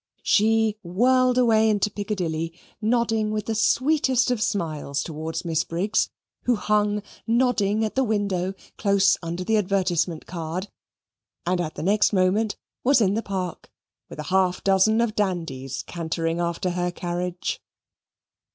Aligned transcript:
She 0.23 0.79
whirled 0.81 1.37
away 1.37 1.69
into 1.69 1.91
Piccadilly, 1.91 2.59
nodding 2.81 3.29
with 3.29 3.45
the 3.45 3.53
sweetest 3.53 4.31
of 4.31 4.41
smiles 4.41 5.03
towards 5.03 5.45
Miss 5.45 5.63
Briggs, 5.63 6.09
who 6.45 6.55
hung 6.55 7.03
nodding 7.27 7.85
at 7.85 7.93
the 7.93 8.03
window 8.03 8.55
close 8.79 9.15
under 9.21 9.43
the 9.43 9.57
advertisement 9.57 10.25
card, 10.25 10.69
and 11.45 11.61
at 11.61 11.75
the 11.75 11.83
next 11.83 12.13
moment 12.13 12.55
was 12.83 12.99
in 12.99 13.13
the 13.13 13.21
park 13.21 13.69
with 14.09 14.17
a 14.17 14.23
half 14.33 14.63
dozen 14.63 15.01
of 15.01 15.13
dandies 15.13 15.83
cantering 15.83 16.39
after 16.39 16.71
her 16.71 16.89
carriage. 16.89 17.61